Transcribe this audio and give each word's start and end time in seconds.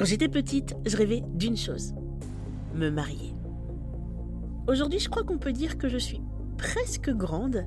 Quand 0.00 0.06
j'étais 0.06 0.30
petite, 0.30 0.74
je 0.86 0.96
rêvais 0.96 1.22
d'une 1.34 1.58
chose 1.58 1.92
me 2.74 2.88
marier. 2.88 3.34
Aujourd'hui, 4.66 4.98
je 4.98 5.10
crois 5.10 5.24
qu'on 5.24 5.36
peut 5.36 5.52
dire 5.52 5.76
que 5.76 5.90
je 5.90 5.98
suis 5.98 6.22
presque 6.56 7.10
grande 7.10 7.66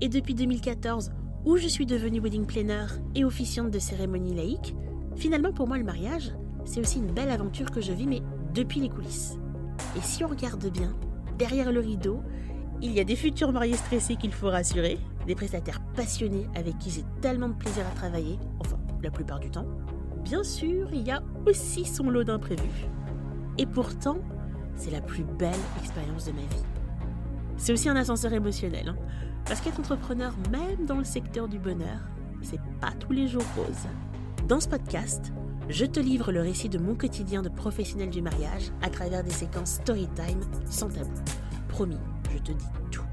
et 0.00 0.08
depuis 0.08 0.32
2014, 0.32 1.10
où 1.44 1.58
je 1.58 1.68
suis 1.68 1.84
devenue 1.84 2.20
wedding 2.20 2.46
planner 2.46 2.86
et 3.14 3.22
officiante 3.22 3.70
de 3.70 3.78
cérémonie 3.78 4.34
laïque, 4.34 4.74
finalement 5.14 5.52
pour 5.52 5.68
moi 5.68 5.76
le 5.76 5.84
mariage, 5.84 6.32
c'est 6.64 6.80
aussi 6.80 7.00
une 7.00 7.12
belle 7.12 7.28
aventure 7.28 7.70
que 7.70 7.82
je 7.82 7.92
vis, 7.92 8.06
mais 8.06 8.22
depuis 8.54 8.80
les 8.80 8.88
coulisses. 8.88 9.36
Et 9.94 10.00
si 10.00 10.24
on 10.24 10.28
regarde 10.28 10.66
bien, 10.72 10.96
derrière 11.36 11.70
le 11.70 11.80
rideau, 11.80 12.22
il 12.80 12.92
y 12.92 13.00
a 13.00 13.04
des 13.04 13.14
futurs 13.14 13.52
mariés 13.52 13.76
stressés 13.76 14.16
qu'il 14.16 14.32
faut 14.32 14.48
rassurer, 14.48 14.98
des 15.26 15.34
prestataires 15.34 15.82
passionnés 15.94 16.46
avec 16.54 16.78
qui 16.78 16.88
j'ai 16.88 17.04
tellement 17.20 17.50
de 17.50 17.56
plaisir 17.56 17.86
à 17.86 17.94
travailler, 17.94 18.38
enfin 18.58 18.78
la 19.02 19.10
plupart 19.10 19.38
du 19.38 19.50
temps. 19.50 19.66
Bien 20.24 20.42
sûr, 20.42 20.88
il 20.92 21.02
y 21.02 21.10
a 21.10 21.22
aussi 21.46 21.84
son 21.84 22.08
lot 22.08 22.24
d'imprévus. 22.24 22.86
Et 23.58 23.66
pourtant, 23.66 24.16
c'est 24.74 24.90
la 24.90 25.02
plus 25.02 25.22
belle 25.22 25.52
expérience 25.82 26.24
de 26.24 26.32
ma 26.32 26.40
vie. 26.40 26.64
C'est 27.58 27.74
aussi 27.74 27.90
un 27.90 27.96
ascenseur 27.96 28.32
émotionnel, 28.32 28.88
hein. 28.88 28.96
parce 29.44 29.60
qu'être 29.60 29.78
entrepreneur, 29.78 30.34
même 30.50 30.86
dans 30.86 30.96
le 30.96 31.04
secteur 31.04 31.46
du 31.46 31.58
bonheur, 31.58 32.00
c'est 32.42 32.60
pas 32.80 32.92
tous 32.98 33.12
les 33.12 33.28
jours 33.28 33.44
rose. 33.54 33.86
Dans 34.48 34.60
ce 34.60 34.68
podcast, 34.68 35.32
je 35.68 35.84
te 35.84 36.00
livre 36.00 36.32
le 36.32 36.40
récit 36.40 36.70
de 36.70 36.78
mon 36.78 36.94
quotidien 36.94 37.42
de 37.42 37.50
professionnel 37.50 38.08
du 38.08 38.22
mariage 38.22 38.70
à 38.82 38.88
travers 38.88 39.22
des 39.22 39.30
séquences 39.30 39.74
story 39.82 40.08
time 40.14 40.40
sans 40.68 40.88
tabou. 40.88 41.20
Promis, 41.68 42.00
je 42.32 42.38
te 42.38 42.52
dis 42.52 42.66
tout. 42.90 43.04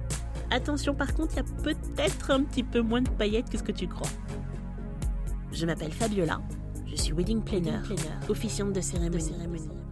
Attention 0.49 0.95
par 0.95 1.13
contre, 1.13 1.33
il 1.33 1.37
y 1.37 1.39
a 1.39 1.63
peut-être 1.63 2.31
un 2.31 2.43
petit 2.43 2.63
peu 2.63 2.81
moins 2.81 3.01
de 3.01 3.09
paillettes 3.09 3.49
que 3.49 3.57
ce 3.57 3.63
que 3.63 3.71
tu 3.71 3.87
crois. 3.87 4.09
Je 5.51 5.65
m'appelle 5.65 5.91
Fabiola, 5.91 6.41
je 6.91 6.97
suis 6.97 7.13
wedding 7.13 7.41
planner, 7.41 7.79
officiante 8.27 8.73
de 8.73 8.81
cérémonie, 8.81 9.31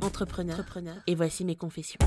entrepreneur, 0.01 0.59
entrepreneur, 0.59 0.97
et 1.07 1.15
voici 1.15 1.45
mes 1.45 1.55
confessions. 1.55 1.97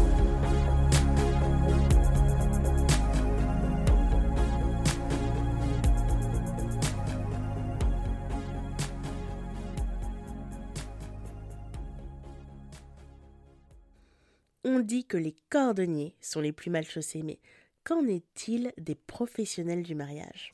On 14.65 14.79
dit 14.81 15.07
que 15.07 15.17
les 15.17 15.35
cordonniers 15.49 16.17
sont 16.21 16.41
les 16.41 16.53
plus 16.53 16.71
mal 16.71 16.85
chaussés, 16.85 17.23
mais 17.23 17.39
qu'en 17.83 18.07
est-il 18.07 18.73
des 18.77 18.95
professionnels 18.95 19.83
du 19.83 19.95
mariage? 19.95 20.53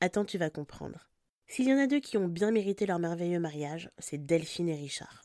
Attends, 0.00 0.24
tu 0.24 0.36
vas 0.36 0.50
comprendre. 0.50 1.08
S'il 1.50 1.66
y 1.66 1.72
en 1.72 1.78
a 1.78 1.86
deux 1.86 2.00
qui 2.00 2.18
ont 2.18 2.28
bien 2.28 2.50
mérité 2.50 2.84
leur 2.84 2.98
merveilleux 2.98 3.40
mariage, 3.40 3.90
c'est 3.98 4.24
Delphine 4.24 4.68
et 4.68 4.76
Richard. 4.76 5.24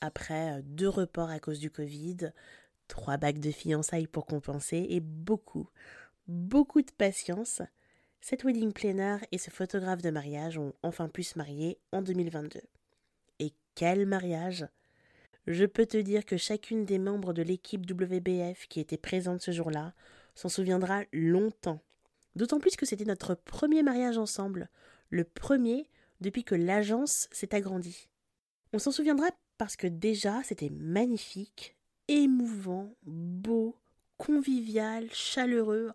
Après 0.00 0.58
euh, 0.58 0.62
deux 0.64 0.88
reports 0.88 1.30
à 1.30 1.38
cause 1.38 1.60
du 1.60 1.70
Covid, 1.70 2.32
trois 2.88 3.16
bagues 3.16 3.38
de 3.38 3.52
fiançailles 3.52 4.08
pour 4.08 4.26
compenser 4.26 4.84
et 4.90 4.98
beaucoup, 4.98 5.68
beaucoup 6.26 6.82
de 6.82 6.90
patience, 6.90 7.62
cette 8.20 8.42
wedding 8.42 8.72
planner 8.72 9.18
et 9.30 9.38
ce 9.38 9.50
photographe 9.50 10.02
de 10.02 10.10
mariage 10.10 10.58
ont 10.58 10.74
enfin 10.82 11.08
pu 11.08 11.22
se 11.22 11.38
marier 11.38 11.78
en 11.92 12.02
2022. 12.02 12.60
Et 13.38 13.52
quel 13.76 14.06
mariage 14.06 14.66
je 15.46 15.66
peux 15.66 15.86
te 15.86 15.98
dire 15.98 16.24
que 16.24 16.36
chacune 16.36 16.84
des 16.84 16.98
membres 16.98 17.32
de 17.32 17.42
l'équipe 17.42 17.88
WBF 17.88 18.66
qui 18.66 18.80
était 18.80 18.96
présente 18.96 19.42
ce 19.42 19.52
jour-là 19.52 19.92
s'en 20.34 20.48
souviendra 20.48 21.02
longtemps. 21.12 21.80
D'autant 22.36 22.58
plus 22.58 22.76
que 22.76 22.86
c'était 22.86 23.04
notre 23.04 23.34
premier 23.34 23.82
mariage 23.82 24.18
ensemble, 24.18 24.68
le 25.10 25.24
premier 25.24 25.88
depuis 26.20 26.44
que 26.44 26.54
l'agence 26.54 27.28
s'est 27.30 27.54
agrandie. 27.54 28.08
On 28.72 28.78
s'en 28.78 28.90
souviendra 28.90 29.26
parce 29.56 29.76
que 29.76 29.86
déjà 29.86 30.42
c'était 30.42 30.70
magnifique, 30.70 31.76
émouvant, 32.08 32.94
beau, 33.04 33.76
convivial, 34.16 35.08
chaleureux. 35.12 35.92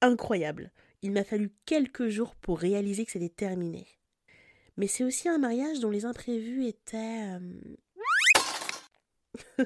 incroyable. 0.00 0.72
Il 1.02 1.12
m'a 1.12 1.24
fallu 1.24 1.52
quelques 1.64 2.08
jours 2.08 2.34
pour 2.36 2.58
réaliser 2.58 3.04
que 3.04 3.12
c'était 3.12 3.28
terminé. 3.28 3.86
Mais 4.76 4.86
c'est 4.86 5.04
aussi 5.04 5.28
un 5.28 5.38
mariage 5.38 5.80
dont 5.80 5.90
les 5.90 6.04
imprévus 6.04 6.66
étaient 6.66 7.38
euh, 7.38 7.40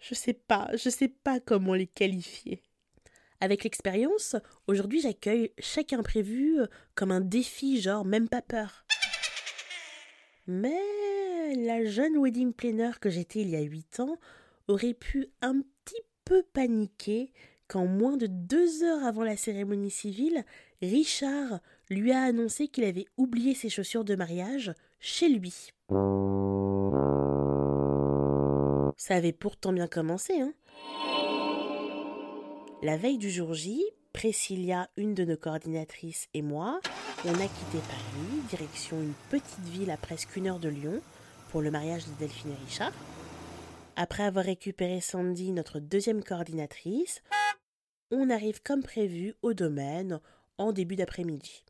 je 0.00 0.14
sais 0.14 0.32
pas, 0.32 0.70
je 0.74 0.90
sais 0.90 1.08
pas 1.08 1.40
comment 1.40 1.74
les 1.74 1.86
qualifier. 1.86 2.62
Avec 3.40 3.62
l'expérience, 3.64 4.36
aujourd'hui 4.66 5.00
j'accueille 5.00 5.52
chaque 5.58 5.92
imprévu 5.92 6.58
comme 6.94 7.12
un 7.12 7.20
défi, 7.20 7.80
genre 7.80 8.04
même 8.04 8.28
pas 8.28 8.42
peur. 8.42 8.84
Mais 10.46 11.54
la 11.54 11.84
jeune 11.84 12.16
wedding 12.16 12.52
planner 12.52 12.92
que 13.00 13.10
j'étais 13.10 13.40
il 13.40 13.50
y 13.50 13.56
a 13.56 13.60
huit 13.60 14.00
ans 14.00 14.16
aurait 14.66 14.94
pu 14.94 15.28
un 15.40 15.60
petit 15.60 16.02
peu 16.24 16.42
paniquer 16.52 17.32
quand 17.68 17.86
moins 17.86 18.16
de 18.16 18.26
deux 18.26 18.82
heures 18.82 19.04
avant 19.04 19.24
la 19.24 19.36
cérémonie 19.36 19.90
civile, 19.90 20.44
Richard 20.80 21.60
lui 21.90 22.12
a 22.12 22.22
annoncé 22.22 22.68
qu'il 22.68 22.84
avait 22.84 23.06
oublié 23.18 23.54
ses 23.54 23.68
chaussures 23.68 24.04
de 24.04 24.16
mariage 24.16 24.72
chez 25.00 25.28
lui. 25.28 25.70
Ça 28.96 29.14
avait 29.14 29.32
pourtant 29.32 29.72
bien 29.72 29.86
commencé, 29.86 30.40
hein 30.40 30.54
La 32.80 32.96
veille 32.96 33.18
du 33.18 33.28
jour 33.28 33.54
J, 33.54 33.84
Priscilla, 34.12 34.88
une 34.96 35.12
de 35.12 35.24
nos 35.24 35.36
coordinatrices, 35.36 36.28
et 36.32 36.42
moi, 36.42 36.80
on 37.24 37.34
a 37.34 37.48
quitté 37.48 37.78
Paris, 37.78 38.40
direction 38.50 39.00
une 39.00 39.14
petite 39.30 39.64
ville 39.64 39.90
à 39.90 39.96
presque 39.96 40.36
une 40.36 40.46
heure 40.46 40.60
de 40.60 40.68
Lyon, 40.68 41.00
pour 41.50 41.60
le 41.60 41.72
mariage 41.72 42.06
de 42.06 42.12
Delphine 42.20 42.52
et 42.52 42.64
Richard. 42.64 42.92
Après 43.96 44.22
avoir 44.22 44.44
récupéré 44.44 45.00
Sandy, 45.00 45.50
notre 45.50 45.80
deuxième 45.80 46.22
coordinatrice, 46.22 47.20
on 48.12 48.30
arrive 48.30 48.62
comme 48.62 48.84
prévu 48.84 49.34
au 49.42 49.54
domaine 49.54 50.20
en 50.56 50.70
début 50.70 50.94
d'après-midi. 50.94 51.64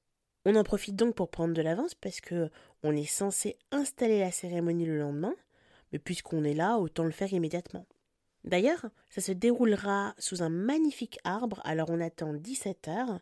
On 0.45 0.57
en 0.57 0.63
profite 0.63 0.95
donc 0.95 1.15
pour 1.15 1.31
prendre 1.31 1.55
de 1.55 1.63
l'avance 1.63 1.95
parce 1.95 2.21
que 2.21 2.51
on 2.83 2.95
est 2.95 3.11
censé 3.11 3.57
installer 3.73 4.21
la 4.21 4.31
cérémonie 4.31 4.85
le 4.85 4.99
lendemain, 4.99 5.35
mais 5.91 5.99
puisqu'on 5.99 6.45
est 6.45 6.53
là, 6.53 6.77
autant 6.77 7.05
le 7.05 7.13
faire 7.13 7.33
immédiatement. 7.33 7.87
D'ailleurs, 8.49 8.87
ça 9.11 9.21
se 9.21 9.33
déroulera 9.33 10.15
sous 10.17 10.43
un 10.43 10.49
magnifique 10.49 11.19
arbre, 11.23 11.61
alors 11.65 11.91
on 11.91 12.01
attend 12.01 12.33
17 12.33 12.89
heures, 12.89 13.21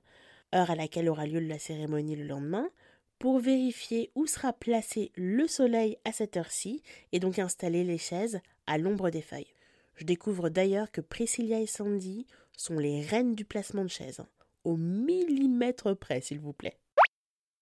heure 0.55 0.71
à 0.71 0.77
laquelle 0.77 1.09
aura 1.09 1.27
lieu 1.27 1.41
la 1.41 1.59
cérémonie 1.59 2.15
le 2.15 2.29
lendemain, 2.29 2.71
pour 3.19 3.41
vérifier 3.41 4.13
où 4.15 4.29
sera 4.29 4.53
placé 4.53 5.11
le 5.17 5.49
soleil 5.49 5.99
à 6.05 6.13
cette 6.13 6.37
heure-ci 6.37 6.81
et 7.11 7.19
donc 7.19 7.41
installer 7.41 7.83
les 7.83 7.99
chaises 7.99 8.39
à 8.69 8.79
l'ombre 8.79 9.11
des 9.11 9.21
feuilles. 9.21 9.53
Je 9.97 10.05
découvre 10.05 10.49
d'ailleurs 10.49 10.93
que 10.93 11.01
Priscilla 11.01 11.59
et 11.59 11.67
Sandy 11.67 12.29
sont 12.57 12.79
les 12.79 13.01
reines 13.03 13.35
du 13.35 13.45
placement 13.45 13.83
de 13.83 13.91
chaises, 13.91 14.23
au 14.63 14.77
millimètre 14.77 15.97
près 15.97 16.21
s'il 16.21 16.39
vous 16.39 16.53
plaît. 16.53 16.79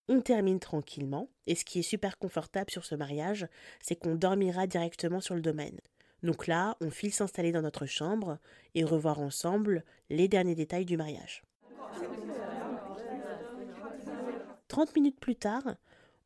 On 0.08 0.20
termine 0.20 0.60
tranquillement, 0.60 1.30
et 1.46 1.54
ce 1.54 1.64
qui 1.64 1.78
est 1.78 1.82
super 1.82 2.18
confortable 2.18 2.70
sur 2.70 2.84
ce 2.84 2.94
mariage, 2.94 3.48
c'est 3.80 3.96
qu'on 3.96 4.16
dormira 4.16 4.66
directement 4.66 5.22
sur 5.22 5.34
le 5.34 5.40
domaine. 5.40 5.80
Donc 6.24 6.46
là, 6.46 6.74
on 6.80 6.90
file 6.90 7.12
s'installer 7.12 7.52
dans 7.52 7.60
notre 7.60 7.84
chambre 7.84 8.38
et 8.74 8.82
revoir 8.82 9.20
ensemble 9.20 9.84
les 10.08 10.26
derniers 10.26 10.54
détails 10.54 10.86
du 10.86 10.96
mariage. 10.96 11.42
30 14.68 14.96
minutes 14.96 15.20
plus 15.20 15.36
tard, 15.36 15.76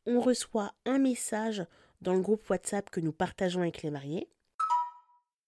on 0.06 0.20
reçoit 0.20 0.72
un 0.86 0.98
message 0.98 1.66
dans 2.00 2.14
le 2.14 2.20
groupe 2.20 2.48
WhatsApp 2.48 2.88
que 2.91 3.00
nous 3.00 3.12
partageons 3.12 3.62
avec 3.62 3.82
les 3.82 3.91
mariés. 3.91 4.28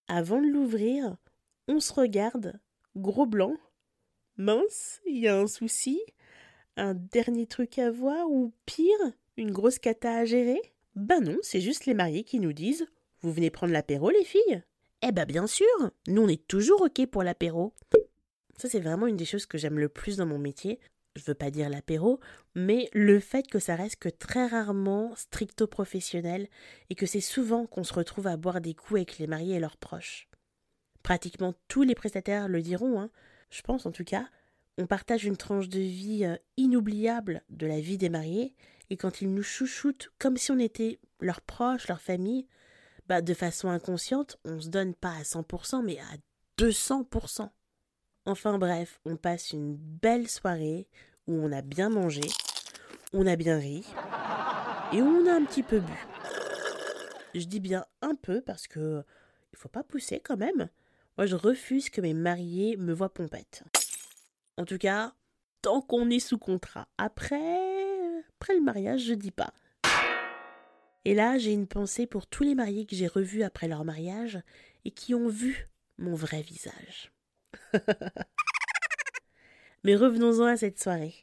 Avant 0.08 0.42
de 0.42 0.48
l'ouvrir, 0.48 1.16
on 1.68 1.78
se 1.78 1.92
regarde, 1.92 2.58
gros 2.96 3.26
blanc. 3.26 3.54
Mince, 4.36 5.00
il 5.06 5.18
y 5.18 5.28
a 5.28 5.38
un 5.38 5.46
souci 5.46 6.02
un 6.76 6.94
dernier 6.94 7.46
truc 7.46 7.78
à 7.78 7.90
voir 7.90 8.28
ou 8.28 8.52
pire, 8.66 8.98
une 9.36 9.52
grosse 9.52 9.78
cata 9.78 10.16
à 10.16 10.24
gérer? 10.24 10.60
Ben 10.96 11.20
non, 11.20 11.36
c'est 11.42 11.60
juste 11.60 11.86
les 11.86 11.94
mariés 11.94 12.24
qui 12.24 12.40
nous 12.40 12.52
disent 12.52 12.86
Vous 13.22 13.32
venez 13.32 13.50
prendre 13.50 13.72
l'apéro, 13.72 14.10
les 14.10 14.24
filles? 14.24 14.62
Eh 15.02 15.12
ben 15.12 15.24
bien 15.24 15.46
sûr, 15.46 15.66
nous 16.08 16.22
on 16.22 16.28
est 16.28 16.46
toujours 16.46 16.82
OK 16.82 17.06
pour 17.06 17.22
l'apéro. 17.22 17.74
Ça, 18.56 18.68
c'est 18.68 18.80
vraiment 18.80 19.06
une 19.06 19.16
des 19.16 19.24
choses 19.24 19.46
que 19.46 19.56
j'aime 19.56 19.78
le 19.78 19.88
plus 19.88 20.18
dans 20.18 20.26
mon 20.26 20.38
métier. 20.38 20.78
Je 21.16 21.24
veux 21.24 21.34
pas 21.34 21.50
dire 21.50 21.70
l'apéro, 21.70 22.20
mais 22.54 22.88
le 22.92 23.18
fait 23.18 23.46
que 23.46 23.58
ça 23.58 23.74
reste 23.74 23.96
que 23.96 24.08
très 24.08 24.46
rarement 24.46 25.14
stricto 25.16 25.66
professionnel 25.66 26.48
et 26.88 26.94
que 26.94 27.06
c'est 27.06 27.20
souvent 27.20 27.66
qu'on 27.66 27.84
se 27.84 27.94
retrouve 27.94 28.26
à 28.26 28.36
boire 28.36 28.60
des 28.60 28.74
coups 28.74 28.98
avec 28.98 29.18
les 29.18 29.26
mariés 29.26 29.56
et 29.56 29.60
leurs 29.60 29.76
proches. 29.76 30.28
Pratiquement 31.02 31.54
tous 31.68 31.82
les 31.82 31.94
prestataires 31.94 32.48
le 32.48 32.62
diront, 32.62 33.00
hein. 33.00 33.10
je 33.50 33.62
pense 33.62 33.86
en 33.86 33.92
tout 33.92 34.04
cas, 34.04 34.28
on 34.78 34.86
partage 34.86 35.24
une 35.24 35.36
tranche 35.36 35.68
de 35.68 35.80
vie 35.80 36.24
euh, 36.24 36.36
inoubliable 36.56 37.42
de 37.48 37.66
la 37.66 37.80
vie 37.80 37.98
des 37.98 38.08
mariés, 38.08 38.54
et 38.90 38.96
quand 38.96 39.20
ils 39.20 39.32
nous 39.32 39.42
chouchoutent 39.42 40.12
comme 40.18 40.36
si 40.36 40.52
on 40.52 40.58
était 40.58 40.98
leurs 41.20 41.40
proches, 41.40 41.88
leur 41.88 42.00
famille, 42.00 42.46
bah 43.10 43.22
de 43.22 43.34
façon 43.34 43.68
inconsciente, 43.68 44.38
on 44.44 44.60
se 44.60 44.68
donne 44.68 44.94
pas 44.94 45.10
à 45.10 45.22
100%, 45.22 45.82
mais 45.82 45.98
à 45.98 46.62
200%. 46.62 47.50
Enfin 48.24 48.56
bref, 48.56 49.00
on 49.04 49.16
passe 49.16 49.50
une 49.50 49.74
belle 49.74 50.28
soirée 50.28 50.86
où 51.26 51.34
on 51.34 51.50
a 51.50 51.60
bien 51.60 51.88
mangé, 51.88 52.20
on 53.12 53.26
a 53.26 53.34
bien 53.34 53.58
ri, 53.58 53.84
et 54.92 55.02
on 55.02 55.26
a 55.26 55.34
un 55.34 55.44
petit 55.44 55.64
peu 55.64 55.80
bu. 55.80 56.06
Je 57.34 57.46
dis 57.46 57.58
bien 57.58 57.84
un 58.00 58.14
peu 58.14 58.42
parce 58.42 58.68
que 58.68 59.02
il 59.52 59.58
faut 59.58 59.68
pas 59.68 59.82
pousser 59.82 60.20
quand 60.20 60.36
même. 60.36 60.68
Moi, 61.18 61.26
je 61.26 61.34
refuse 61.34 61.90
que 61.90 62.00
mes 62.00 62.14
mariés 62.14 62.76
me 62.76 62.92
voient 62.92 63.12
pompette. 63.12 63.64
En 64.56 64.64
tout 64.64 64.78
cas, 64.78 65.14
tant 65.62 65.80
qu'on 65.80 66.10
est 66.10 66.20
sous 66.20 66.38
contrat. 66.38 66.86
Après, 66.96 68.20
après 68.36 68.54
le 68.54 68.62
mariage, 68.62 69.02
je 69.02 69.14
dis 69.14 69.32
pas. 69.32 69.52
Et 71.04 71.14
là, 71.14 71.38
j'ai 71.38 71.52
une 71.52 71.66
pensée 71.66 72.06
pour 72.06 72.26
tous 72.26 72.42
les 72.42 72.54
mariés 72.54 72.86
que 72.86 72.96
j'ai 72.96 73.06
revus 73.06 73.42
après 73.42 73.68
leur 73.68 73.84
mariage 73.84 74.40
et 74.84 74.90
qui 74.90 75.14
ont 75.14 75.28
vu 75.28 75.66
mon 75.98 76.14
vrai 76.14 76.42
visage. 76.42 77.12
Mais 79.84 79.96
revenons-en 79.96 80.44
à 80.44 80.56
cette 80.56 80.80
soirée. 80.80 81.14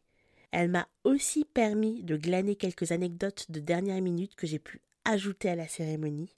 Elle 0.51 0.69
m'a 0.69 0.87
aussi 1.03 1.45
permis 1.45 2.03
de 2.03 2.17
glaner 2.17 2.55
quelques 2.55 2.91
anecdotes 2.91 3.51
de 3.51 3.59
dernière 3.59 4.01
minute 4.01 4.35
que 4.35 4.47
j'ai 4.47 4.59
pu 4.59 4.81
ajouter 5.05 5.49
à 5.49 5.55
la 5.55 5.67
cérémonie. 5.67 6.35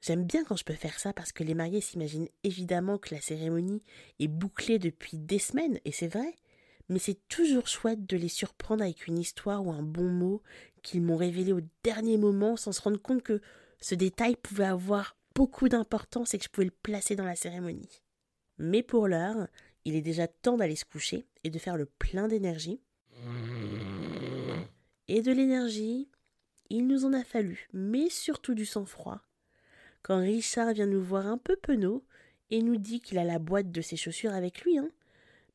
J'aime 0.00 0.24
bien 0.24 0.42
quand 0.42 0.56
je 0.56 0.64
peux 0.64 0.74
faire 0.74 0.98
ça 0.98 1.12
parce 1.12 1.30
que 1.30 1.44
les 1.44 1.54
mariés 1.54 1.80
s'imaginent 1.80 2.28
évidemment 2.42 2.98
que 2.98 3.14
la 3.14 3.20
cérémonie 3.20 3.82
est 4.18 4.28
bouclée 4.28 4.80
depuis 4.80 5.16
des 5.16 5.38
semaines, 5.38 5.78
et 5.84 5.92
c'est 5.92 6.08
vrai, 6.08 6.34
mais 6.88 6.98
c'est 6.98 7.20
toujours 7.28 7.68
chouette 7.68 8.04
de 8.06 8.16
les 8.16 8.28
surprendre 8.28 8.82
avec 8.82 9.06
une 9.06 9.18
histoire 9.18 9.64
ou 9.64 9.70
un 9.70 9.82
bon 9.82 10.08
mot 10.08 10.42
qu'ils 10.82 11.02
m'ont 11.02 11.16
révélé 11.16 11.52
au 11.52 11.60
dernier 11.82 12.18
moment 12.18 12.56
sans 12.56 12.72
se 12.72 12.80
rendre 12.82 13.00
compte 13.00 13.22
que 13.22 13.40
ce 13.80 13.94
détail 13.94 14.36
pouvait 14.36 14.64
avoir 14.64 15.16
beaucoup 15.34 15.68
d'importance 15.68 16.34
et 16.34 16.38
que 16.38 16.44
je 16.44 16.48
pouvais 16.48 16.66
le 16.66 16.76
placer 16.82 17.16
dans 17.16 17.24
la 17.24 17.36
cérémonie. 17.36 18.02
Mais 18.58 18.82
pour 18.82 19.08
l'heure, 19.08 19.48
il 19.84 19.94
est 19.94 20.02
déjà 20.02 20.28
temps 20.28 20.56
d'aller 20.56 20.76
se 20.76 20.84
coucher 20.84 21.26
et 21.44 21.50
de 21.50 21.58
faire 21.58 21.76
le 21.76 21.86
plein 21.86 22.28
d'énergie. 22.28 22.80
Et 25.08 25.22
de 25.22 25.32
l'énergie, 25.32 26.08
il 26.70 26.86
nous 26.86 27.04
en 27.04 27.12
a 27.12 27.24
fallu, 27.24 27.68
mais 27.72 28.08
surtout 28.08 28.54
du 28.54 28.66
sang-froid. 28.66 29.20
Quand 30.02 30.18
Richard 30.18 30.72
vient 30.72 30.86
nous 30.86 31.02
voir 31.02 31.26
un 31.26 31.38
peu 31.38 31.56
penaud 31.56 32.04
et 32.50 32.62
nous 32.62 32.76
dit 32.76 33.00
qu'il 33.00 33.18
a 33.18 33.24
la 33.24 33.38
boîte 33.38 33.70
de 33.70 33.80
ses 33.80 33.96
chaussures 33.96 34.32
avec 34.32 34.62
lui, 34.62 34.78
hein, 34.78 34.90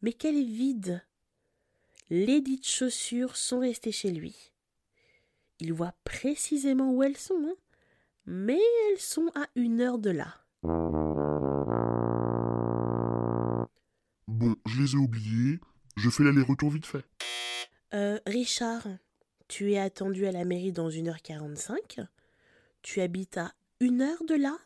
mais 0.01 0.13
qu'elle 0.13 0.37
est 0.37 0.43
vide. 0.43 1.03
Les 2.09 2.41
dites 2.41 2.67
chaussures 2.67 3.35
sont 3.35 3.59
restées 3.59 3.91
chez 3.91 4.11
lui. 4.11 4.51
Il 5.59 5.73
voit 5.73 5.93
précisément 6.03 6.91
où 6.91 7.03
elles 7.03 7.17
sont, 7.17 7.43
hein, 7.47 7.55
mais 8.25 8.59
elles 8.89 8.99
sont 8.99 9.29
à 9.35 9.47
une 9.55 9.81
heure 9.81 9.97
de 9.97 10.11
là. 10.11 10.35
Bon, 14.27 14.55
je 14.65 14.81
les 14.81 14.93
ai 14.93 14.97
oubliées. 14.97 15.59
Je 15.95 16.09
fais 16.09 16.23
l'aller-retour 16.23 16.69
vite 16.69 16.85
fait. 16.85 17.05
Euh, 17.93 18.19
Richard, 18.27 18.87
tu 19.47 19.71
es 19.71 19.79
attendu 19.79 20.27
à 20.27 20.31
la 20.31 20.45
mairie 20.45 20.73
dans 20.73 20.89
une 20.89 21.07
heure 21.07 21.21
quarante-cinq. 21.21 22.01
Tu 22.83 23.01
habites 23.01 23.37
à 23.37 23.53
une 23.79 24.01
heure 24.01 24.23
de 24.27 24.35
là. 24.35 24.57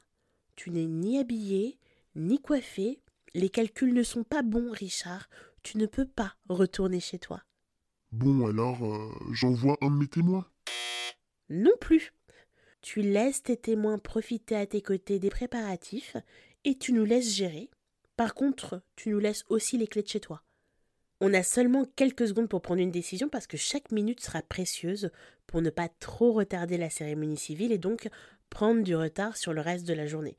Tu 0.56 0.72
n'es 0.72 0.88
ni 0.88 1.18
habillé, 1.20 1.80
ni 2.16 2.42
coiffé. 2.42 3.02
Les 3.34 3.50
calculs 3.50 3.94
ne 3.94 4.04
sont 4.04 4.24
pas 4.24 4.42
bons, 4.42 4.72
Richard. 4.72 5.30
Tu 5.64 5.78
ne 5.78 5.86
peux 5.86 6.08
pas 6.08 6.36
retourner 6.50 7.00
chez 7.00 7.20
toi. 7.20 7.42
Bon, 8.12 8.46
alors, 8.46 8.84
euh, 8.84 9.10
j'envoie 9.32 9.78
un 9.82 9.90
de 9.90 9.96
mes 9.96 10.08
témoins. 10.08 10.46
Non 11.52 11.76
plus. 11.82 12.14
Tu 12.82 13.02
laisses 13.02 13.44
tes 13.44 13.58
témoins 13.58 13.98
profiter 13.98 14.56
à 14.56 14.66
tes 14.66 14.82
côtés 14.82 15.20
des 15.20 15.30
préparatifs 15.30 16.16
et 16.64 16.78
tu 16.78 16.94
nous 16.94 17.04
laisses 17.04 17.36
gérer. 17.36 17.70
Par 18.16 18.36
contre, 18.36 18.82
tu 18.96 19.10
nous 19.10 19.20
laisses 19.20 19.44
aussi 19.50 19.78
les 19.78 19.88
clés 19.88 20.02
de 20.02 20.08
chez 20.08 20.22
toi. 20.22 20.44
On 21.20 21.34
a 21.34 21.44
seulement 21.44 21.84
quelques 21.98 22.30
secondes 22.30 22.48
pour 22.48 22.62
prendre 22.62 22.80
une 22.80 22.90
décision 22.90 23.28
parce 23.28 23.48
que 23.48 23.58
chaque 23.58 23.92
minute 23.92 24.22
sera 24.22 24.42
précieuse 24.42 25.12
pour 25.46 25.62
ne 25.62 25.70
pas 25.70 25.90
trop 25.90 26.32
retarder 26.32 26.78
la 26.78 26.90
cérémonie 26.90 27.36
civile 27.36 27.74
et 27.74 27.78
donc 27.78 28.08
prendre 28.50 28.82
du 28.82 28.96
retard 28.96 29.36
sur 29.36 29.52
le 29.52 29.60
reste 29.60 29.86
de 29.86 29.94
la 29.94 30.08
journée. 30.08 30.38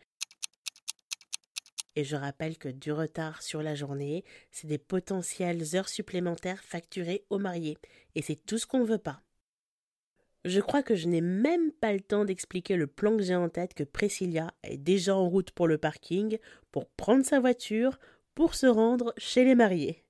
Et 1.94 2.04
je 2.04 2.16
rappelle 2.16 2.56
que 2.56 2.70
du 2.70 2.90
retard 2.90 3.42
sur 3.42 3.62
la 3.62 3.74
journée, 3.74 4.24
c'est 4.50 4.66
des 4.66 4.78
potentielles 4.78 5.76
heures 5.76 5.90
supplémentaires 5.90 6.64
facturées 6.64 7.26
aux 7.28 7.38
mariés. 7.38 7.76
Et 8.14 8.22
c'est 8.22 8.46
tout 8.46 8.56
ce 8.56 8.66
qu'on 8.66 8.80
ne 8.80 8.86
veut 8.86 8.96
pas. 8.96 9.22
Je 10.44 10.60
crois 10.60 10.82
que 10.82 10.96
je 10.96 11.06
n'ai 11.06 11.20
même 11.20 11.70
pas 11.70 11.92
le 11.92 12.00
temps 12.00 12.24
d'expliquer 12.24 12.76
le 12.76 12.88
plan 12.88 13.16
que 13.16 13.22
j'ai 13.22 13.36
en 13.36 13.48
tête 13.48 13.74
que 13.74 13.84
Priscilla 13.84 14.52
est 14.64 14.76
déjà 14.76 15.14
en 15.14 15.28
route 15.28 15.52
pour 15.52 15.68
le 15.68 15.78
parking 15.78 16.38
pour 16.72 16.88
prendre 16.88 17.24
sa 17.24 17.38
voiture 17.38 17.98
pour 18.34 18.54
se 18.54 18.66
rendre 18.66 19.14
chez 19.16 19.44
les 19.44 19.54
mariés. 19.54 20.02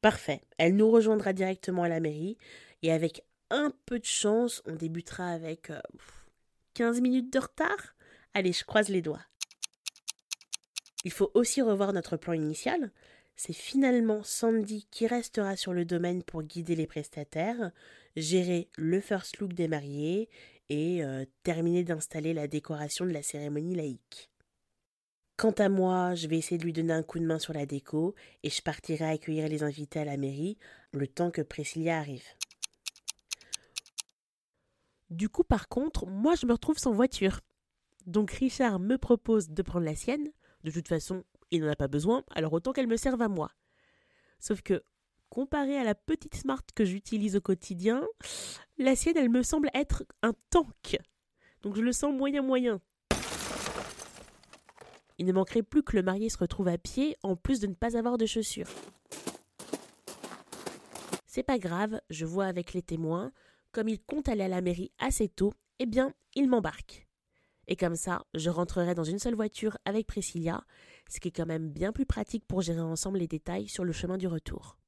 Parfait, 0.00 0.40
elle 0.58 0.74
nous 0.74 0.90
rejoindra 0.90 1.32
directement 1.32 1.84
à 1.84 1.88
la 1.88 2.00
mairie 2.00 2.36
et 2.82 2.90
avec 2.90 3.22
un 3.50 3.72
peu 3.86 4.00
de 4.00 4.04
chance, 4.04 4.62
on 4.66 4.74
débutera 4.74 5.28
avec 5.28 5.70
15 6.74 6.98
euh, 6.98 7.00
minutes 7.00 7.32
de 7.32 7.38
retard? 7.38 7.94
Allez, 8.34 8.52
je 8.52 8.64
croise 8.64 8.88
les 8.88 9.02
doigts. 9.02 9.22
Il 11.04 11.12
faut 11.12 11.30
aussi 11.34 11.62
revoir 11.62 11.92
notre 11.92 12.16
plan 12.16 12.32
initial. 12.32 12.90
C'est 13.36 13.52
finalement 13.52 14.22
Sandy 14.22 14.86
qui 14.90 15.06
restera 15.06 15.56
sur 15.56 15.72
le 15.72 15.84
domaine 15.84 16.22
pour 16.22 16.42
guider 16.42 16.76
les 16.76 16.86
prestataires, 16.86 17.72
gérer 18.16 18.68
le 18.76 19.00
first 19.00 19.38
look 19.38 19.52
des 19.52 19.68
mariés 19.68 20.28
et 20.68 21.02
euh, 21.04 21.24
terminer 21.42 21.84
d'installer 21.84 22.34
la 22.34 22.46
décoration 22.46 23.04
de 23.04 23.10
la 23.10 23.22
cérémonie 23.22 23.74
laïque. 23.74 24.30
Quant 25.36 25.52
à 25.52 25.68
moi, 25.68 26.14
je 26.14 26.28
vais 26.28 26.38
essayer 26.38 26.58
de 26.58 26.64
lui 26.64 26.72
donner 26.72 26.92
un 26.92 27.02
coup 27.02 27.18
de 27.18 27.26
main 27.26 27.38
sur 27.38 27.52
la 27.52 27.66
déco 27.66 28.14
et 28.42 28.50
je 28.50 28.62
partirai 28.62 29.06
accueillir 29.06 29.48
les 29.48 29.62
invités 29.62 29.98
à 29.98 30.04
la 30.04 30.16
mairie 30.16 30.56
le 30.92 31.08
temps 31.08 31.30
que 31.30 31.42
Priscilla 31.42 31.98
arrive. 31.98 32.26
Du 35.10 35.28
coup, 35.28 35.42
par 35.42 35.68
contre, 35.68 36.06
moi 36.06 36.34
je 36.36 36.46
me 36.46 36.52
retrouve 36.52 36.78
sans 36.78 36.92
voiture. 36.92 37.40
Donc 38.06 38.30
Richard 38.32 38.78
me 38.78 38.96
propose 38.98 39.50
de 39.50 39.62
prendre 39.62 39.84
la 39.84 39.94
sienne. 39.94 40.28
De 40.64 40.70
toute 40.70 40.88
façon, 40.88 41.24
il 41.52 41.62
n'en 41.62 41.70
a 41.70 41.76
pas 41.76 41.86
besoin, 41.86 42.24
alors 42.34 42.52
autant 42.52 42.72
qu'elle 42.72 42.88
me 42.88 42.96
serve 42.96 43.22
à 43.22 43.28
moi. 43.28 43.52
Sauf 44.40 44.62
que 44.62 44.82
comparée 45.28 45.78
à 45.78 45.84
la 45.84 45.94
petite 45.94 46.34
Smart 46.34 46.62
que 46.74 46.84
j'utilise 46.84 47.36
au 47.36 47.40
quotidien, 47.40 48.04
la 48.78 48.96
sienne, 48.96 49.16
elle 49.16 49.28
me 49.28 49.42
semble 49.42 49.70
être 49.74 50.04
un 50.22 50.32
tank. 50.50 50.98
Donc 51.62 51.76
je 51.76 51.82
le 51.82 51.92
sens 51.92 52.12
moyen 52.12 52.42
moyen. 52.42 52.80
Il 55.18 55.26
ne 55.26 55.32
manquerait 55.32 55.62
plus 55.62 55.82
que 55.82 55.94
le 55.94 56.02
marié 56.02 56.28
se 56.28 56.38
retrouve 56.38 56.68
à 56.68 56.78
pied 56.78 57.16
en 57.22 57.36
plus 57.36 57.60
de 57.60 57.66
ne 57.66 57.74
pas 57.74 57.96
avoir 57.96 58.18
de 58.18 58.26
chaussures. 58.26 58.68
C'est 61.26 61.42
pas 61.42 61.58
grave, 61.58 62.00
je 62.10 62.26
vois 62.26 62.46
avec 62.46 62.72
les 62.72 62.82
témoins, 62.82 63.30
comme 63.70 63.88
il 63.88 64.02
compte 64.02 64.28
aller 64.28 64.42
à 64.42 64.48
la 64.48 64.60
mairie 64.60 64.90
assez 64.98 65.28
tôt, 65.28 65.52
eh 65.78 65.86
bien, 65.86 66.12
il 66.34 66.48
m'embarque. 66.48 67.06
Et 67.68 67.76
comme 67.76 67.96
ça, 67.96 68.24
je 68.34 68.50
rentrerai 68.50 68.94
dans 68.94 69.04
une 69.04 69.18
seule 69.18 69.34
voiture 69.34 69.78
avec 69.84 70.06
Priscilla, 70.06 70.64
ce 71.08 71.20
qui 71.20 71.28
est 71.28 71.32
quand 71.32 71.46
même 71.46 71.68
bien 71.68 71.92
plus 71.92 72.06
pratique 72.06 72.44
pour 72.46 72.62
gérer 72.62 72.80
ensemble 72.80 73.18
les 73.18 73.28
détails 73.28 73.68
sur 73.68 73.84
le 73.84 73.92
chemin 73.92 74.18
du 74.18 74.26
retour. 74.26 74.78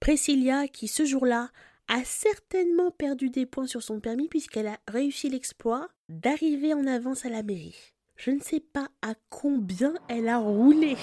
Priscilla, 0.00 0.68
qui 0.68 0.88
ce 0.88 1.04
jour-là 1.04 1.50
a 1.88 2.04
certainement 2.04 2.90
perdu 2.90 3.30
des 3.30 3.46
points 3.46 3.66
sur 3.66 3.82
son 3.82 4.00
permis 4.00 4.28
puisqu'elle 4.28 4.66
a 4.66 4.78
réussi 4.88 5.28
l'exploit 5.28 5.88
d'arriver 6.08 6.74
en 6.74 6.86
avance 6.86 7.24
à 7.24 7.28
la 7.28 7.42
mairie. 7.42 7.94
Je 8.16 8.30
ne 8.30 8.40
sais 8.40 8.60
pas 8.60 8.88
à 9.02 9.14
combien 9.28 9.94
elle 10.08 10.28
a 10.28 10.38
roulé. 10.38 10.96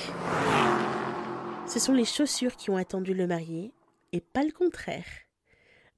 Ce 1.68 1.80
sont 1.80 1.94
les 1.94 2.06
chaussures 2.06 2.56
qui 2.56 2.70
ont 2.70 2.78
attendu 2.78 3.14
le 3.14 3.28
marié, 3.28 3.74
et 4.12 4.22
pas 4.22 4.44
le 4.44 4.52
contraire. 4.52 5.06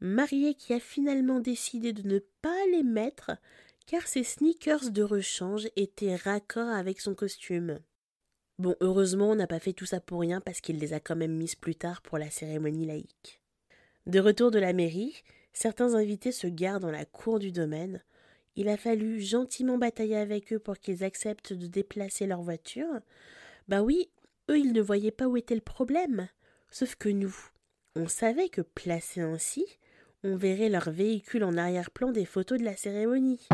Marié 0.02 0.54
qui 0.54 0.74
a 0.74 0.80
finalement 0.80 1.40
décidé 1.40 1.94
de 1.94 2.08
ne 2.08 2.20
pas 2.42 2.66
les 2.72 2.84
mettre 2.84 3.32
car 3.86 4.08
ses 4.08 4.24
sneakers 4.24 4.92
de 4.92 5.04
rechange 5.04 5.68
étaient 5.76 6.16
raccords 6.16 6.70
avec 6.70 7.02
son 7.02 7.16
costume. 7.16 7.80
Bon, 8.60 8.76
heureusement, 8.82 9.32
on 9.32 9.36
n'a 9.36 9.48
pas 9.48 9.60
fait 9.60 9.74
tout 9.74 9.86
ça 9.86 10.00
pour 10.00 10.22
rien 10.22 10.40
parce 10.40 10.62
qu'il 10.62 10.78
les 10.78 10.94
a 10.94 11.00
quand 11.00 11.16
même 11.16 11.36
mises 11.36 11.56
plus 11.56 11.76
tard 11.76 12.02
pour 12.02 12.18
la 12.18 12.30
cérémonie 12.30 12.86
laïque. 12.86 13.42
De 14.06 14.20
retour 14.20 14.52
de 14.52 14.60
la 14.60 14.74
mairie, 14.74 15.24
certains 15.54 15.96
invités 15.96 16.32
se 16.32 16.48
garent 16.48 16.80
dans 16.80 16.92
la 16.92 17.06
cour 17.06 17.40
du 17.40 17.52
domaine. 17.52 18.02
Il 18.56 18.70
a 18.70 18.78
fallu 18.78 19.20
gentiment 19.22 19.78
batailler 19.78 20.18
avec 20.18 20.54
eux 20.54 20.60
pour 20.60 20.78
qu'ils 20.78 21.04
acceptent 21.04 21.54
de 21.54 21.68
déplacer 21.68 22.28
leur 22.28 22.42
voiture. 22.42 23.00
Bah 23.68 23.82
oui, 23.82 24.10
eux 24.52 24.60
ils 24.60 24.74
ne 24.74 24.82
voyaient 24.82 25.12
pas 25.12 25.28
où 25.28 25.38
était 25.38 25.56
le 25.56 25.62
problème. 25.62 26.28
Sauf 26.70 26.96
que 26.96 27.10
nous, 27.10 27.36
on 27.96 28.08
savait 28.08 28.50
que 28.50 28.62
placés 28.62 29.22
ainsi, 29.22 29.66
on 30.24 30.36
verrait 30.36 30.70
leur 30.70 30.90
véhicule 30.92 31.44
en 31.44 31.58
arrière-plan 31.58 32.12
des 32.12 32.26
photos 32.26 32.60
de 32.60 32.66
la 32.66 32.78
cérémonie. 32.78 33.48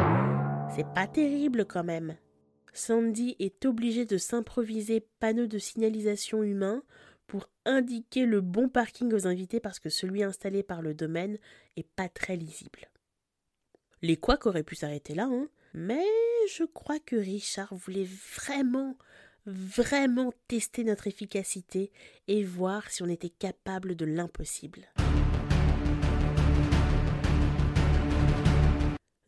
C'est 0.80 0.94
pas 0.94 1.08
terrible 1.08 1.66
quand 1.66 1.84
même. 1.84 2.16
Sandy 2.72 3.36
est 3.40 3.66
obligée 3.66 4.06
de 4.06 4.18
s'improviser 4.18 5.06
panneau 5.20 5.46
de 5.46 5.58
signalisation 5.58 6.42
humain 6.42 6.84
pour 7.28 7.50
indiquer 7.66 8.26
le 8.26 8.40
bon 8.40 8.70
parking 8.70 9.12
aux 9.12 9.28
invités 9.28 9.60
parce 9.60 9.82
que 9.82 9.90
celui 9.90 10.24
installé 10.24 10.64
par 10.64 10.82
le 10.82 10.94
domaine 10.94 11.38
est 11.76 11.86
pas 11.98 12.08
très 12.08 12.38
lisible. 12.38 12.90
Les 14.02 14.16
couacs 14.16 14.46
auraient 14.46 14.64
pu 14.64 14.76
s'arrêter 14.76 15.16
là, 15.16 15.28
hein, 15.30 15.50
mais 15.74 16.06
je 16.50 16.64
crois 16.64 17.00
que 17.00 17.18
Richard 17.18 17.76
voulait 17.76 18.08
vraiment, 18.38 18.96
vraiment 19.46 20.32
tester 20.48 20.86
notre 20.86 21.08
efficacité 21.08 21.92
et 22.30 22.42
voir 22.46 22.90
si 22.90 23.04
on 23.04 23.10
était 23.10 23.28
capable 23.28 23.96
de 23.96 24.06
l'impossible. 24.06 24.88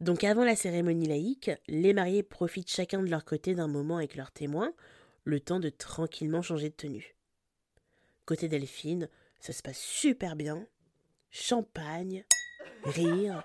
Donc 0.02 0.24
avant 0.24 0.44
la 0.44 0.56
cérémonie 0.56 1.08
laïque, 1.08 1.52
les 1.68 1.94
mariés 1.94 2.24
profitent 2.24 2.72
chacun 2.72 3.04
de 3.04 3.10
leur 3.10 3.24
côté 3.24 3.54
d'un 3.54 3.68
moment 3.68 3.98
avec 3.98 4.16
leurs 4.16 4.32
témoins, 4.32 4.74
le 5.26 5.40
temps 5.40 5.60
de 5.60 5.70
tranquillement 5.70 6.42
changer 6.42 6.70
de 6.70 6.76
tenue. 6.76 7.16
Côté 8.26 8.48
Delphine, 8.48 9.10
ça 9.40 9.54
se 9.54 9.62
passe 9.62 9.78
super 9.78 10.36
bien. 10.36 10.66
Champagne, 11.30 12.26
rire, 12.84 13.44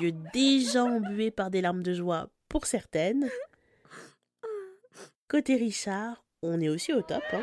yeux 0.00 0.12
déjà 0.32 0.82
embués 0.82 1.30
par 1.30 1.48
des 1.48 1.60
larmes 1.60 1.84
de 1.84 1.94
joie 1.94 2.28
pour 2.48 2.66
certaines. 2.66 3.30
Côté 5.28 5.54
Richard, 5.54 6.24
on 6.42 6.60
est 6.60 6.68
aussi 6.68 6.92
au 6.92 7.02
top. 7.02 7.22
Hein. 7.32 7.42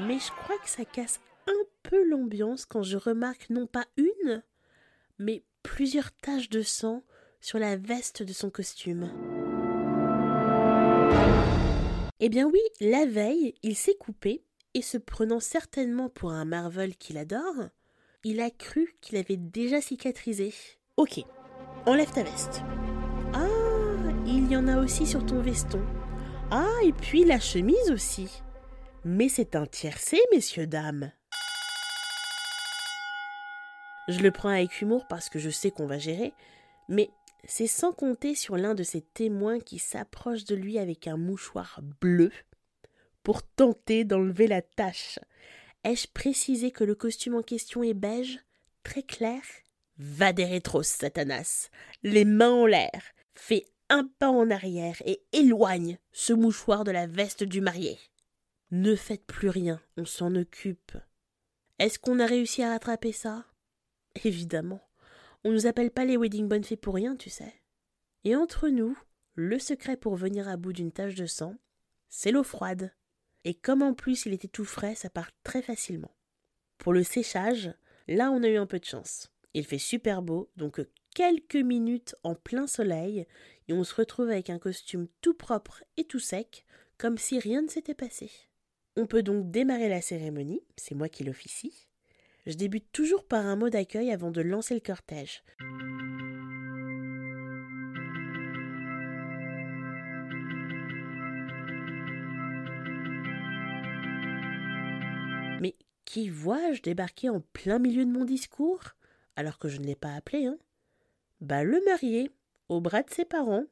Mais 0.00 0.18
je 0.18 0.32
crois 0.32 0.58
que 0.58 0.68
ça 0.68 0.84
casse 0.84 1.20
un 1.46 1.64
peu 1.84 2.02
l'ambiance 2.08 2.66
quand 2.66 2.82
je 2.82 2.96
remarque 2.96 3.50
non 3.50 3.68
pas 3.68 3.86
une, 3.96 4.42
mais 5.18 5.44
plusieurs 5.62 6.12
taches 6.12 6.50
de 6.50 6.62
sang 6.62 7.02
sur 7.40 7.58
la 7.58 7.76
veste 7.76 8.22
de 8.22 8.32
son 8.32 8.50
costume. 8.50 9.10
Eh 12.20 12.28
bien 12.28 12.46
oui, 12.46 12.60
la 12.80 13.06
veille, 13.06 13.54
il 13.62 13.76
s'est 13.76 13.96
coupé, 13.96 14.44
et 14.74 14.82
se 14.82 14.98
prenant 14.98 15.40
certainement 15.40 16.08
pour 16.08 16.32
un 16.32 16.44
Marvel 16.44 16.96
qu'il 16.96 17.18
adore, 17.18 17.68
il 18.24 18.40
a 18.40 18.50
cru 18.50 18.96
qu'il 19.00 19.18
avait 19.18 19.36
déjà 19.36 19.80
cicatrisé. 19.80 20.52
Ok, 20.96 21.20
enlève 21.86 22.10
ta 22.12 22.22
veste. 22.22 22.62
Ah, 23.34 23.48
il 24.26 24.50
y 24.50 24.56
en 24.56 24.68
a 24.68 24.80
aussi 24.80 25.06
sur 25.06 25.24
ton 25.26 25.40
veston. 25.40 25.84
Ah, 26.50 26.78
et 26.84 26.92
puis 26.92 27.24
la 27.24 27.40
chemise 27.40 27.90
aussi. 27.90 28.42
Mais 29.04 29.28
c'est 29.28 29.54
un 29.54 29.66
tiercé, 29.66 30.18
messieurs, 30.32 30.66
dames. 30.66 31.12
Je 34.08 34.20
le 34.20 34.30
prends 34.30 34.50
avec 34.50 34.80
humour 34.80 35.06
parce 35.08 35.28
que 35.30 35.38
je 35.38 35.50
sais 35.50 35.70
qu'on 35.70 35.86
va 35.86 35.98
gérer, 35.98 36.34
mais 36.88 37.10
c'est 37.46 37.66
sans 37.66 37.92
compter 37.92 38.34
sur 38.34 38.56
l'un 38.56 38.74
de 38.74 38.82
ses 38.82 39.00
témoins 39.00 39.60
qui 39.60 39.78
s'approche 39.78 40.44
de 40.44 40.54
lui 40.54 40.78
avec 40.78 41.06
un 41.06 41.16
mouchoir 41.16 41.80
bleu 42.00 42.30
pour 43.22 43.42
tenter 43.42 44.04
d'enlever 44.04 44.46
la 44.46 44.62
tache. 44.62 45.18
Ai-je 45.84 46.08
précisé 46.08 46.70
que 46.70 46.84
le 46.84 46.94
costume 46.94 47.34
en 47.34 47.42
question 47.42 47.82
est 47.82 47.94
beige, 47.94 48.40
très 48.82 49.02
clair? 49.02 49.42
Va 49.98 50.32
des 50.32 50.60
Satanas, 50.82 51.70
les 52.02 52.24
mains 52.24 52.50
en 52.50 52.66
l'air, 52.66 53.02
fais 53.34 53.64
un 53.88 54.08
pas 54.18 54.30
en 54.30 54.50
arrière 54.50 54.96
et 55.04 55.22
éloigne 55.32 55.98
ce 56.12 56.32
mouchoir 56.32 56.84
de 56.84 56.90
la 56.90 57.06
veste 57.06 57.44
du 57.44 57.60
marié. 57.60 57.98
Ne 58.70 58.96
faites 58.96 59.24
plus 59.24 59.48
rien, 59.48 59.80
on 59.96 60.04
s'en 60.04 60.34
occupe. 60.34 60.92
Est-ce 61.78 61.98
qu'on 61.98 62.18
a 62.18 62.26
réussi 62.26 62.62
à 62.62 62.70
rattraper 62.70 63.12
ça? 63.12 63.44
Évidemment. 64.22 64.80
On 65.42 65.50
nous 65.50 65.66
appelle 65.66 65.90
pas 65.90 66.04
les 66.04 66.16
wedding 66.16 66.48
bonnes 66.48 66.64
fées 66.64 66.76
pour 66.76 66.94
rien, 66.94 67.16
tu 67.16 67.30
sais. 67.30 67.52
Et 68.24 68.36
entre 68.36 68.68
nous, 68.68 68.96
le 69.34 69.58
secret 69.58 69.96
pour 69.96 70.16
venir 70.16 70.48
à 70.48 70.56
bout 70.56 70.72
d'une 70.72 70.92
tache 70.92 71.14
de 71.14 71.26
sang, 71.26 71.56
c'est 72.08 72.30
l'eau 72.30 72.44
froide. 72.44 72.94
Et 73.44 73.54
comme 73.54 73.82
en 73.82 73.92
plus 73.92 74.24
il 74.24 74.32
était 74.32 74.48
tout 74.48 74.64
frais, 74.64 74.94
ça 74.94 75.10
part 75.10 75.30
très 75.42 75.60
facilement. 75.60 76.14
Pour 76.78 76.92
le 76.92 77.02
séchage, 77.02 77.74
là 78.08 78.30
on 78.30 78.42
a 78.42 78.48
eu 78.48 78.56
un 78.56 78.66
peu 78.66 78.78
de 78.78 78.84
chance. 78.84 79.32
Il 79.52 79.66
fait 79.66 79.78
super 79.78 80.22
beau, 80.22 80.50
donc 80.56 80.80
quelques 81.14 81.56
minutes 81.56 82.16
en 82.22 82.34
plein 82.34 82.66
soleil, 82.66 83.26
et 83.68 83.72
on 83.72 83.84
se 83.84 83.94
retrouve 83.94 84.30
avec 84.30 84.50
un 84.50 84.58
costume 84.58 85.08
tout 85.20 85.34
propre 85.34 85.84
et 85.96 86.04
tout 86.04 86.18
sec, 86.18 86.64
comme 86.98 87.18
si 87.18 87.38
rien 87.38 87.62
ne 87.62 87.68
s'était 87.68 87.94
passé. 87.94 88.30
On 88.96 89.06
peut 89.06 89.22
donc 89.22 89.50
démarrer 89.50 89.88
la 89.88 90.00
cérémonie, 90.00 90.62
c'est 90.76 90.94
moi 90.94 91.08
qui 91.08 91.24
l'officie, 91.24 91.88
je 92.46 92.56
débute 92.56 92.90
toujours 92.92 93.24
par 93.24 93.46
un 93.46 93.56
mot 93.56 93.70
d'accueil 93.70 94.10
avant 94.10 94.30
de 94.30 94.40
lancer 94.40 94.74
le 94.74 94.80
cortège. 94.80 95.42
Mais 105.60 105.74
qui 106.04 106.28
vois-je 106.28 106.82
débarquer 106.82 107.30
en 107.30 107.40
plein 107.40 107.78
milieu 107.78 108.04
de 108.04 108.10
mon 108.10 108.24
discours, 108.24 108.82
alors 109.36 109.58
que 109.58 109.68
je 109.68 109.80
ne 109.80 109.86
l'ai 109.86 109.96
pas 109.96 110.14
appelé, 110.14 110.46
hein? 110.46 110.58
Bah 111.40 111.64
le 111.64 111.82
marié, 111.84 112.30
au 112.68 112.80
bras 112.80 113.02
de 113.02 113.10
ses 113.10 113.24
parents. 113.24 113.64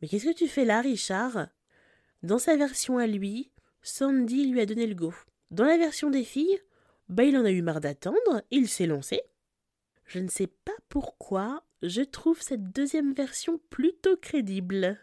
Mais 0.00 0.08
qu'est-ce 0.08 0.26
que 0.26 0.34
tu 0.34 0.48
fais 0.48 0.64
là, 0.64 0.80
Richard? 0.80 1.48
Dans 2.22 2.38
sa 2.38 2.56
version 2.56 2.98
à 2.98 3.06
lui, 3.06 3.50
Sandy 3.82 4.46
lui 4.46 4.60
a 4.60 4.66
donné 4.66 4.86
le 4.86 4.94
go. 4.94 5.12
Dans 5.50 5.64
la 5.64 5.78
version 5.78 6.10
des 6.10 6.24
filles, 6.24 6.60
bah 7.08 7.24
il 7.24 7.36
en 7.36 7.44
a 7.44 7.50
eu 7.50 7.62
marre 7.62 7.80
d'attendre, 7.80 8.42
il 8.50 8.68
s'est 8.68 8.86
lancé. 8.86 9.22
Je 10.04 10.18
ne 10.18 10.28
sais 10.28 10.46
pas 10.46 10.76
pourquoi, 10.88 11.64
je 11.82 12.02
trouve 12.02 12.40
cette 12.40 12.70
deuxième 12.70 13.12
version 13.12 13.60
plutôt 13.70 14.16
crédible. 14.16 14.98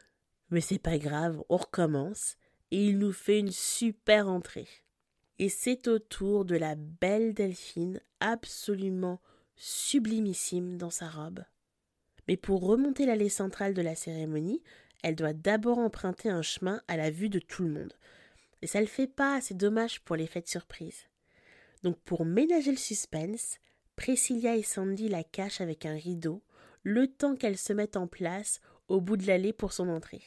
Mais 0.50 0.62
c'est 0.62 0.80
pas 0.80 0.98
grave, 0.98 1.44
on 1.50 1.58
recommence, 1.58 2.38
et 2.72 2.86
il 2.88 2.98
nous 2.98 3.12
fait 3.12 3.40
une 3.40 3.52
super 3.52 4.28
entrée. 4.30 4.68
Et 5.40 5.50
c'est 5.50 5.88
au 5.88 6.00
tour 6.00 6.46
de 6.46 6.56
la 6.56 6.76
belle 6.76 7.34
Delphine, 7.34 8.00
absolument 8.20 9.20
sublimissime 9.56 10.78
dans 10.78 10.90
sa 10.90 11.10
robe. 11.10 11.44
Mais 12.28 12.38
pour 12.38 12.66
remonter 12.66 13.06
l'allée 13.06 13.30
centrale 13.30 13.74
de 13.74 13.82
la 13.82 13.96
cérémonie, 13.96 14.64
elle 15.04 15.16
doit 15.16 15.34
d'abord 15.34 15.78
emprunter 15.78 16.30
un 16.30 16.42
chemin 16.42 16.82
à 16.88 16.98
la 16.98 17.12
vue 17.12 17.30
de 17.30 17.40
tout 17.40 17.64
le 17.64 17.70
monde. 17.70 17.94
Et 18.62 18.68
ça 18.68 18.80
le 18.80 18.88
fait 18.88 19.08
pas, 19.08 19.42
c'est 19.42 19.58
dommage 19.58 20.02
pour 20.02 20.16
les 20.16 20.28
fêtes 20.28 20.48
surprises. 20.48 21.06
Donc 21.86 22.00
pour 22.00 22.25
ménager 22.25 22.72
le 22.72 22.77
suspense, 22.77 23.60
Priscilla 23.96 24.56
et 24.56 24.63
Sandy 24.63 25.08
la 25.08 25.24
cachent 25.24 25.62
avec 25.62 25.86
un 25.86 25.94
rideau, 25.94 26.42
le 26.82 27.06
temps 27.06 27.36
qu'elle 27.36 27.60
se 27.60 27.74
mette 27.74 27.96
en 27.96 28.08
place 28.08 28.60
au 28.88 29.01
bout 29.01 29.18
de 29.18 29.27
l'allée 29.27 29.54
pour 29.54 29.72
son 29.72 29.89
entrée. 29.89 30.24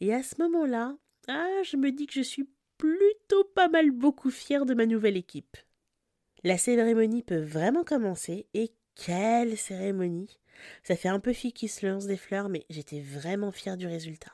Et 0.00 0.12
à 0.12 0.22
ce 0.22 0.34
moment-là, 0.42 0.94
ah, 1.28 1.62
je 1.64 1.78
me 1.78 1.92
dis 1.92 2.06
que 2.06 2.12
je 2.12 2.20
suis 2.20 2.46
plutôt 2.76 3.44
pas 3.54 3.70
mal 3.70 3.90
beaucoup 3.90 4.30
fière 4.30 4.66
de 4.66 4.74
ma 4.74 4.84
nouvelle 4.84 5.16
équipe. 5.16 5.56
La 6.44 6.58
cérémonie 6.58 7.22
peut 7.22 7.40
vraiment 7.40 7.84
commencer, 7.84 8.46
et 8.52 8.74
quelle 8.94 9.56
cérémonie 9.56 10.40
Ça 10.82 10.94
fait 10.94 11.08
un 11.08 11.20
peu 11.20 11.32
fille 11.32 11.54
qui 11.54 11.68
se 11.68 11.86
lance 11.86 12.04
des 12.04 12.18
fleurs, 12.18 12.50
mais 12.50 12.66
j'étais 12.68 13.00
vraiment 13.00 13.50
fière 13.50 13.78
du 13.78 13.86
résultat. 13.86 14.32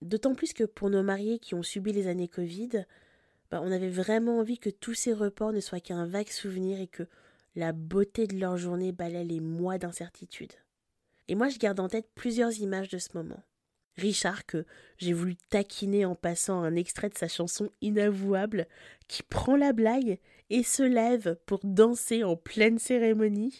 D'autant 0.00 0.34
plus 0.34 0.52
que 0.52 0.64
pour 0.64 0.90
nos 0.90 1.04
mariés 1.04 1.38
qui 1.38 1.54
ont 1.54 1.62
subi 1.62 1.92
les 1.92 2.08
années 2.08 2.26
Covid, 2.26 2.86
bah, 3.52 3.60
on 3.62 3.70
avait 3.70 3.90
vraiment 3.90 4.38
envie 4.38 4.58
que 4.58 4.70
tous 4.70 4.94
ces 4.94 5.12
reports 5.12 5.52
ne 5.52 5.60
soient 5.60 5.78
qu'un 5.78 6.06
vague 6.06 6.30
souvenir 6.30 6.80
et 6.80 6.86
que 6.86 7.06
la 7.54 7.72
beauté 7.72 8.26
de 8.26 8.38
leur 8.38 8.56
journée 8.56 8.92
balaie 8.92 9.24
les 9.24 9.40
mois 9.40 9.76
d'incertitude. 9.76 10.54
Et 11.28 11.34
moi, 11.34 11.50
je 11.50 11.58
garde 11.58 11.78
en 11.78 11.90
tête 11.90 12.08
plusieurs 12.14 12.58
images 12.60 12.88
de 12.88 12.96
ce 12.96 13.10
moment. 13.12 13.42
Richard, 13.98 14.46
que 14.46 14.64
j'ai 14.96 15.12
voulu 15.12 15.36
taquiner 15.50 16.06
en 16.06 16.14
passant 16.14 16.62
un 16.62 16.74
extrait 16.76 17.10
de 17.10 17.18
sa 17.18 17.28
chanson 17.28 17.68
inavouable, 17.82 18.66
qui 19.06 19.22
prend 19.22 19.54
la 19.54 19.74
blague 19.74 20.18
et 20.48 20.62
se 20.62 20.82
lève 20.82 21.36
pour 21.44 21.60
danser 21.62 22.24
en 22.24 22.36
pleine 22.36 22.78
cérémonie. 22.78 23.58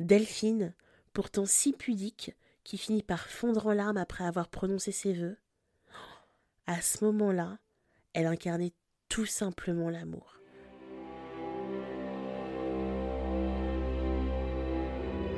Delphine, 0.00 0.74
pourtant 1.14 1.46
si 1.46 1.72
pudique, 1.72 2.36
qui 2.66 2.78
finit 2.78 3.04
par 3.04 3.28
fondre 3.28 3.68
en 3.68 3.72
larmes 3.72 3.96
après 3.96 4.24
avoir 4.24 4.48
prononcé 4.48 4.90
ses 4.90 5.12
vœux. 5.12 5.38
À 6.66 6.82
ce 6.82 7.04
moment-là, 7.04 7.60
elle 8.12 8.26
incarnait 8.26 8.72
tout 9.08 9.24
simplement 9.24 9.88
l'amour. 9.88 10.40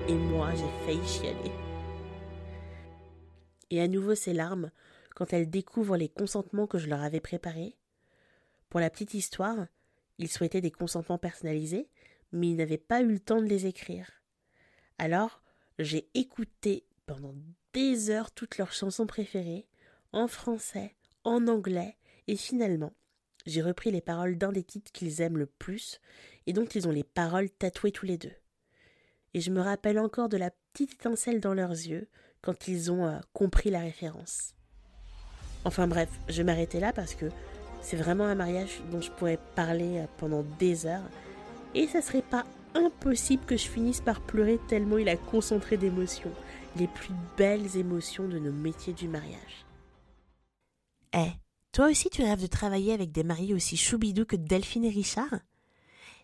Et 0.08 0.14
moi, 0.14 0.52
j'ai 0.54 0.86
failli 0.86 1.06
chialer. 1.06 1.52
Et 3.68 3.82
à 3.82 3.88
nouveau 3.88 4.14
ses 4.14 4.32
larmes 4.32 4.70
quand 5.14 5.34
elle 5.34 5.50
découvre 5.50 5.98
les 5.98 6.08
consentements 6.08 6.66
que 6.66 6.78
je 6.78 6.88
leur 6.88 7.02
avais 7.02 7.20
préparés. 7.20 7.76
Pour 8.70 8.80
la 8.80 8.88
petite 8.88 9.12
histoire, 9.12 9.66
ils 10.16 10.30
souhaitaient 10.30 10.62
des 10.62 10.70
consentements 10.70 11.18
personnalisés, 11.18 11.90
mais 12.32 12.48
ils 12.48 12.56
n'avaient 12.56 12.78
pas 12.78 13.02
eu 13.02 13.08
le 13.08 13.20
temps 13.20 13.42
de 13.42 13.46
les 13.46 13.66
écrire. 13.66 14.10
Alors, 14.96 15.42
j'ai 15.78 16.08
écouté 16.14 16.87
pendant 17.08 17.34
des 17.72 18.10
heures 18.10 18.30
toutes 18.30 18.58
leurs 18.58 18.72
chansons 18.72 19.06
préférées, 19.06 19.66
en 20.12 20.28
français, 20.28 20.94
en 21.24 21.48
anglais, 21.48 21.96
et 22.28 22.36
finalement, 22.36 22.92
j'ai 23.46 23.62
repris 23.62 23.90
les 23.90 24.02
paroles 24.02 24.36
d'un 24.36 24.52
des 24.52 24.62
titres 24.62 24.92
qu'ils 24.92 25.22
aiment 25.22 25.38
le 25.38 25.46
plus, 25.46 26.00
et 26.46 26.52
dont 26.52 26.66
ils 26.66 26.86
ont 26.86 26.92
les 26.92 27.04
paroles 27.04 27.50
tatouées 27.50 27.92
tous 27.92 28.04
les 28.04 28.18
deux. 28.18 28.34
Et 29.32 29.40
je 29.40 29.50
me 29.50 29.60
rappelle 29.60 29.98
encore 29.98 30.28
de 30.28 30.36
la 30.36 30.50
petite 30.72 30.92
étincelle 30.94 31.40
dans 31.40 31.54
leurs 31.54 31.70
yeux 31.70 32.08
quand 32.42 32.68
ils 32.68 32.92
ont 32.92 33.06
euh, 33.06 33.18
compris 33.32 33.70
la 33.70 33.80
référence. 33.80 34.54
Enfin 35.64 35.88
bref, 35.88 36.10
je 36.28 36.42
m'arrêter 36.42 36.78
là 36.78 36.92
parce 36.92 37.14
que 37.14 37.26
c'est 37.80 37.96
vraiment 37.96 38.24
un 38.24 38.34
mariage 38.34 38.82
dont 38.90 39.00
je 39.00 39.10
pourrais 39.12 39.38
parler 39.54 39.98
euh, 39.98 40.06
pendant 40.18 40.42
des 40.58 40.84
heures, 40.84 41.08
et 41.74 41.86
ça 41.86 42.02
serait 42.02 42.22
pas 42.22 42.44
impossible 42.74 43.46
que 43.46 43.56
je 43.56 43.66
finisse 43.66 44.02
par 44.02 44.20
pleurer 44.20 44.58
tellement 44.68 44.98
il 44.98 45.08
a 45.08 45.16
concentré 45.16 45.78
d'émotions 45.78 46.32
les 46.78 46.86
plus 46.86 47.14
belles 47.36 47.76
émotions 47.76 48.28
de 48.28 48.38
nos 48.38 48.52
métiers 48.52 48.92
du 48.92 49.08
mariage. 49.08 49.66
Eh, 51.12 51.32
Toi 51.72 51.90
aussi, 51.90 52.08
tu 52.08 52.22
rêves 52.22 52.42
de 52.42 52.46
travailler 52.46 52.92
avec 52.92 53.12
des 53.12 53.24
mariés 53.24 53.54
aussi 53.54 53.76
choubidous 53.76 54.24
que 54.24 54.36
Delphine 54.36 54.84
et 54.84 54.90
Richard? 54.90 55.40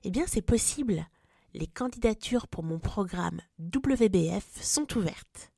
Eh 0.04 0.10
bien, 0.10 0.24
c'est 0.26 0.42
possible. 0.42 1.06
Les 1.54 1.66
candidatures 1.66 2.48
pour 2.48 2.62
mon 2.62 2.78
programme 2.78 3.40
WBF 3.58 4.62
sont 4.62 4.96
ouvertes. 4.96 5.52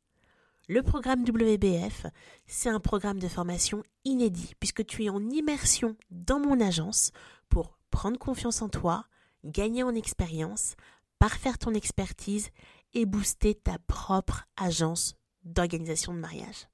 Le 0.69 0.83
programme 0.83 1.25
WBF, 1.25 2.07
c'est 2.47 2.69
un 2.69 2.81
programme 2.81 3.19
de 3.19 3.29
formation 3.29 3.83
inédit 4.05 4.55
puisque 4.59 4.85
tu 4.85 5.05
es 5.05 5.09
en 5.09 5.23
immersion 5.31 5.97
dans 6.11 6.41
mon 6.41 6.61
agence 6.61 7.12
pour 7.49 7.79
prendre 7.91 8.19
confiance 8.19 8.62
en 8.62 8.69
toi, 8.69 9.07
gagner 9.45 9.85
en 9.85 9.95
expérience, 9.95 10.75
parfaire 11.19 11.59
ton 11.59 11.73
expertise 11.73 12.50
et 12.97 13.05
booster 13.05 13.55
ta 13.55 13.79
propre 13.87 14.47
agence 14.57 15.17
d'organisation 15.45 16.15
de 16.15 16.19
mariage. 16.19 16.67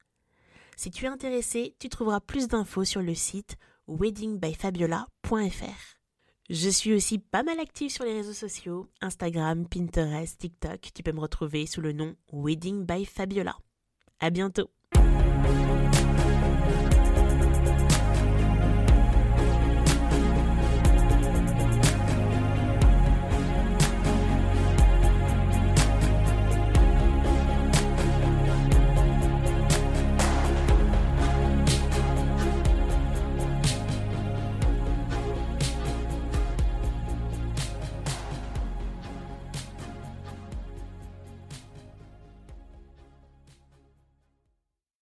Si 0.77 0.93
tu 0.93 1.05
es 1.05 1.09
intéressé, 1.09 1.75
tu 1.81 1.89
trouveras 1.89 2.21
plus 2.21 2.47
d'infos 2.47 2.85
sur 2.85 3.03
le 3.03 3.15
site 3.15 3.57
weddingbyfabiola.fr. 3.89 5.99
Je 6.49 6.69
suis 6.69 6.95
aussi 6.95 7.19
pas 7.19 7.43
mal 7.43 7.59
active 7.59 7.91
sur 7.91 8.05
les 8.05 8.15
réseaux 8.15 8.33
sociaux, 8.33 8.87
Instagram, 9.01 9.67
Pinterest, 9.69 10.39
TikTok. 10.39 10.91
Tu 10.95 11.03
peux 11.03 11.13
me 11.13 11.21
retrouver 11.21 11.67
sous 11.67 11.81
le 11.81 11.93
nom 11.93 12.15
Wedding 12.33 12.87
by 12.87 13.05
Fabiola. 13.05 13.57
À 14.21 14.31
bientôt! 14.31 14.71